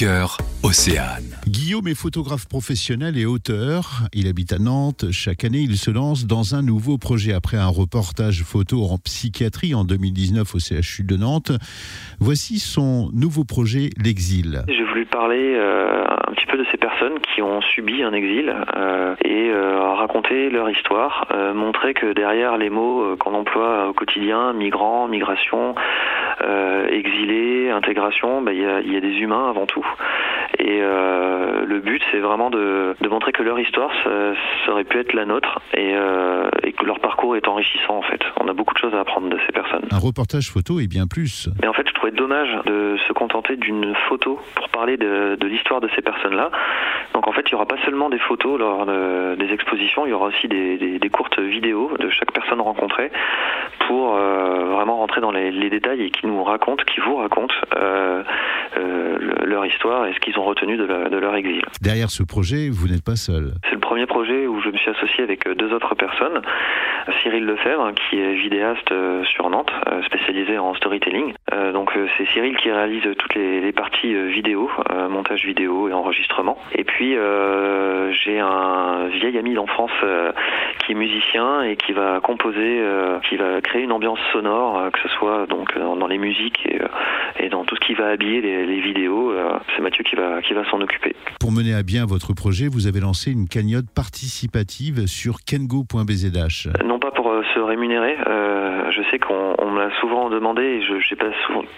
cœur, 0.00 0.38
Océane. 0.62 1.40
Guillaume 1.48 1.88
est 1.88 1.98
photographe 1.98 2.46
professionnel 2.46 3.16
et 3.16 3.24
auteur. 3.24 4.04
Il 4.12 4.28
habite 4.28 4.52
à 4.52 4.58
Nantes. 4.58 5.06
Chaque 5.10 5.42
année, 5.42 5.60
il 5.60 5.76
se 5.76 5.90
lance 5.90 6.26
dans 6.26 6.54
un 6.54 6.60
nouveau 6.60 6.98
projet 6.98 7.32
après 7.32 7.56
un 7.56 7.68
reportage 7.68 8.42
photo 8.42 8.84
en 8.84 8.98
psychiatrie 8.98 9.74
en 9.74 9.84
2019 9.84 10.54
au 10.54 10.58
CHU 10.58 11.04
de 11.04 11.16
Nantes. 11.16 11.52
Voici 12.20 12.58
son 12.58 13.08
nouveau 13.14 13.44
projet, 13.44 13.88
L'Exil. 13.96 14.62
J'ai 14.68 14.84
voulu 14.84 15.06
parler 15.06 15.54
euh, 15.56 16.04
un 16.04 16.32
petit 16.34 16.46
peu 16.46 16.58
de 16.58 16.66
ces 16.70 16.76
personnes 16.76 17.18
qui 17.34 17.40
ont 17.40 17.62
subi 17.62 18.02
un 18.02 18.12
exil 18.12 18.54
euh, 18.76 19.14
et 19.24 19.48
euh, 19.50 19.94
raconter 19.94 20.50
leur 20.50 20.68
histoire, 20.68 21.26
euh, 21.32 21.54
montrer 21.54 21.94
que 21.94 22.12
derrière 22.12 22.56
les 22.58 22.70
mots 22.70 23.02
euh, 23.02 23.16
qu'on 23.16 23.34
emploie 23.34 23.88
au 23.88 23.92
quotidien, 23.92 24.52
migrants, 24.52 25.08
migration, 25.08 25.74
euh, 26.42 26.86
exilé, 26.88 27.70
intégration, 27.70 28.42
bah, 28.42 28.52
il 28.52 28.60
y, 28.60 28.96
a, 28.96 29.00
des 29.00 29.18
humains 29.18 29.48
avant 29.48 29.66
tout. 29.66 29.86
Et 30.60 30.80
euh, 30.82 31.64
le 31.64 31.80
but, 31.80 32.02
c'est 32.10 32.18
vraiment 32.18 32.50
de, 32.50 32.94
de, 33.00 33.08
montrer 33.08 33.32
que 33.32 33.42
leur 33.42 33.58
histoire, 33.58 33.90
ça, 34.04 34.10
ça, 34.64 34.72
aurait 34.72 34.84
pu 34.84 34.98
être 34.98 35.14
la 35.14 35.24
nôtre 35.24 35.58
et, 35.74 35.94
euh, 35.94 36.50
et, 36.62 36.72
que 36.72 36.84
leur 36.84 37.00
parcours 37.00 37.34
est 37.34 37.48
enrichissant 37.48 37.96
en 37.96 38.02
fait. 38.02 38.20
On 38.38 38.46
a 38.46 38.52
beaucoup 38.52 38.74
de 38.74 38.78
choses 38.78 38.94
à 38.94 39.00
apprendre 39.00 39.30
de 39.30 39.38
ces 39.46 39.52
personnes. 39.52 39.88
Un 39.90 39.98
reportage 39.98 40.50
photo 40.50 40.78
et 40.78 40.86
bien 40.86 41.06
plus. 41.06 41.48
Mais 41.62 41.68
en 41.68 41.72
fait, 41.72 41.88
je 41.88 41.94
trouvais 41.94 42.12
dommage 42.12 42.50
de 42.66 42.98
se 43.08 43.12
contenter 43.14 43.56
d'une 43.56 43.94
photo 44.08 44.38
pour 44.54 44.68
parler 44.68 44.98
de, 44.98 45.36
de 45.40 45.46
l'histoire 45.46 45.80
de 45.80 45.88
ces 45.96 46.02
personnes-là. 46.02 46.50
Donc 47.14 47.26
en 47.26 47.32
fait, 47.32 47.42
il 47.46 47.54
n'y 47.54 47.54
aura 47.54 47.66
pas 47.66 47.78
seulement 47.84 48.10
des 48.10 48.18
photos 48.18 48.58
lors 48.58 48.84
de, 48.84 49.36
des 49.36 49.52
expositions, 49.54 50.04
il 50.04 50.10
y 50.10 50.12
aura 50.12 50.26
aussi 50.26 50.46
des, 50.46 50.76
des, 50.76 50.98
des, 50.98 51.08
courtes 51.08 51.40
vidéos 51.40 51.90
de 51.98 52.10
chaque 52.10 52.32
personne 52.32 52.60
rencontrée 52.60 53.10
pour 53.86 54.14
euh, 54.14 54.66
vraiment 54.72 55.02
rentrer 55.20 55.32
dans 55.32 55.32
les, 55.32 55.50
les, 55.50 55.70
détails 55.70 56.02
et 56.02 56.10
qui 56.10 56.26
nous 56.26 56.42
racontent, 56.42 56.82
qui 56.84 57.00
vous 57.00 57.16
racontent 57.16 57.54
euh, 57.76 58.22
euh, 58.76 59.18
leur 59.44 59.66
histoire 59.66 60.06
et 60.06 60.14
ce 60.14 60.20
qu'ils 60.20 60.38
ont 60.38 60.44
retenu 60.44 60.76
de, 60.76 60.84
la, 60.84 61.08
de, 61.08 61.16
leur 61.16 61.34
exil. 61.34 61.62
Derrière 61.80 62.10
ce 62.10 62.22
projet, 62.22 62.68
vous 62.70 62.88
n'êtes 62.88 63.04
pas 63.04 63.16
seul. 63.16 63.52
C'est 63.64 63.74
le 63.74 63.80
premier 63.80 64.06
projet 64.06 64.46
où 64.46 64.60
je 64.60 64.68
me 64.68 64.76
suis 64.76 64.90
associé 64.90 65.24
avec 65.24 65.48
deux 65.48 65.72
autres 65.72 65.94
personnes. 65.94 66.42
Cyril 67.22 67.44
Lefebvre, 67.44 67.92
qui 67.94 68.20
est 68.20 68.34
vidéaste 68.34 68.92
sur 69.24 69.50
Nantes, 69.50 69.72
spécialisé 70.06 70.58
en 70.58 70.74
storytelling. 70.74 71.34
Donc 71.72 71.90
c'est 72.16 72.26
Cyril 72.26 72.56
qui 72.56 72.70
réalise 72.70 73.02
toutes 73.18 73.34
les, 73.34 73.60
les 73.60 73.72
parties 73.72 74.14
vidéo, 74.30 74.70
montage 75.08 75.44
vidéo 75.44 75.88
et 75.88 75.92
enregistrement. 75.92 76.56
Et 76.74 76.84
puis 76.84 77.16
j'ai 78.24 78.38
un 78.38 79.06
vieil 79.08 79.38
ami 79.38 79.54
d'enfance 79.54 79.90
qui 80.84 80.92
est 80.92 80.94
musicien 80.94 81.62
et 81.62 81.76
qui 81.76 81.92
va 81.92 82.20
composer, 82.20 82.82
qui 83.28 83.36
va 83.36 83.60
créer 83.60 83.82
une 83.82 83.92
ambiance 83.92 84.18
sonore, 84.32 84.90
que 84.92 84.98
ce 85.00 85.08
soit 85.08 85.46
donc 85.46 85.76
dans 85.78 86.06
les 86.06 86.18
musiques 86.18 86.66
et, 86.66 86.80
et 87.44 87.48
dans 87.48 87.64
tout 87.64 87.76
ce 87.76 87.80
qui 87.86 87.94
va 87.94 88.08
habiller 88.08 88.40
les, 88.40 88.66
les 88.66 88.80
vidéos. 88.80 89.32
C'est 89.74 89.82
Mathieu 89.82 90.04
qui 90.04 90.16
va 90.16 90.42
qui 90.42 90.54
va 90.54 90.68
s'en 90.70 90.80
occuper. 90.80 91.14
Pour 91.40 91.52
mener 91.52 91.74
à 91.74 91.82
bien 91.82 92.06
votre 92.06 92.32
projet, 92.34 92.68
vous 92.68 92.86
avez 92.86 93.00
lancé 93.00 93.32
une 93.32 93.48
cagnotte 93.48 93.90
participative 93.94 95.06
sur 95.06 95.38
kengo.bzh. 95.44 96.68
Non 96.84 96.98
pas 96.98 97.10
pour 97.10 97.32
se 97.54 97.60
rémunérer. 97.60 98.16
Euh, 99.10 99.16
sais 99.16 99.18
qu'on 99.18 99.70
me 99.70 99.80
l'a 99.80 99.90
souvent 100.00 100.30
demandé 100.30 100.62
et 100.62 100.82
je 100.82 100.94
ne 100.94 101.16
pas 101.16 101.26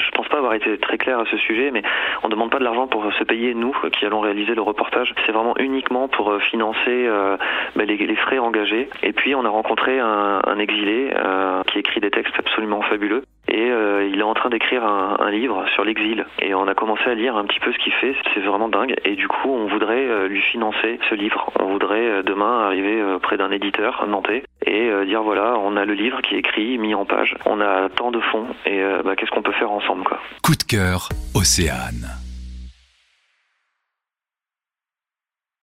je 0.00 0.10
pense 0.10 0.28
pas 0.28 0.38
avoir 0.38 0.54
été 0.54 0.76
très 0.78 0.98
clair 0.98 1.18
à 1.18 1.24
ce 1.26 1.36
sujet, 1.38 1.70
mais 1.70 1.82
on 2.22 2.28
demande 2.28 2.50
pas 2.50 2.58
de 2.58 2.64
l'argent 2.64 2.86
pour 2.86 3.10
se 3.12 3.24
payer 3.24 3.54
nous 3.54 3.74
qui 3.92 4.06
allons 4.06 4.20
réaliser 4.20 4.54
le 4.54 4.62
reportage. 4.62 5.14
C'est 5.26 5.32
vraiment 5.32 5.54
uniquement 5.58 6.08
pour 6.08 6.32
financer 6.50 7.06
euh, 7.06 7.36
bah, 7.76 7.84
les, 7.84 8.16
frais 8.16 8.38
engagés. 8.38 8.88
Et 9.02 9.12
puis 9.12 9.34
on 9.34 9.44
a 9.44 9.48
rencontré 9.48 9.98
un, 9.98 10.40
exilé 10.58 11.12
euh, 11.16 11.62
qui 11.64 11.78
écrit 11.78 12.00
des 12.00 12.10
textes 12.10 12.34
absolument 12.38 12.82
fabuleux 12.82 13.24
et 13.52 13.70
euh, 13.70 14.08
il 14.10 14.18
est 14.18 14.24
en 14.24 14.32
train 14.32 14.48
d'écrire 14.48 14.84
un, 14.84 15.16
un, 15.20 15.30
livre 15.30 15.64
sur 15.74 15.84
l'exil. 15.84 16.24
Et 16.40 16.54
on 16.54 16.66
a 16.66 16.74
commencé 16.74 17.04
à 17.04 17.14
lire 17.14 17.36
un 17.36 17.44
petit 17.44 17.60
peu 17.60 17.70
ce 17.70 17.78
qu'il 17.78 17.92
fait. 17.92 18.16
C'est 18.32 18.40
vraiment 18.40 18.68
dingue. 18.68 18.94
Et 19.04 19.14
du 19.14 19.28
coup 19.28 19.50
on 19.50 19.66
voudrait 19.66 20.06
euh, 20.06 20.26
lui 20.26 20.40
financer 20.40 20.98
ce 21.10 21.14
livre. 21.14 21.52
On 21.60 21.66
voudrait 21.66 22.08
euh, 22.08 22.22
demain 22.22 22.64
arriver 22.64 23.02
près 23.22 23.36
d'un 23.36 23.50
éditeur 23.50 24.06
nantais 24.08 24.42
et 24.66 24.90
dire 25.06 25.22
voilà 25.22 25.56
on 25.58 25.76
a 25.76 25.84
le 25.84 25.92
livre 25.92 26.20
qui 26.22 26.34
est 26.34 26.38
écrit 26.38 26.78
mis 26.78 26.94
en 26.94 27.04
page. 27.04 27.36
On 27.44 27.60
a 27.60 27.88
tant 27.90 28.10
de 28.10 28.20
fonds 28.20 28.46
et 28.64 28.82
bah, 29.04 29.16
qu'est-ce 29.16 29.30
qu'on 29.30 29.42
peut 29.42 29.52
faire 29.52 29.70
ensemble 29.70 30.04
quoi. 30.04 30.18
Coup 30.42 30.56
de 30.56 30.62
cœur 30.62 31.08
Océane 31.34 32.21